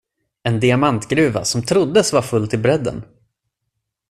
En 0.49 0.55
diamantgruva, 0.63 1.43
som 1.51 1.61
troddes 1.73 2.13
vara 2.17 2.23
full 2.31 2.47
till 2.47 2.59
brädden. 2.65 3.03